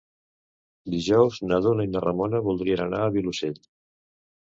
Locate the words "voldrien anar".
2.51-3.07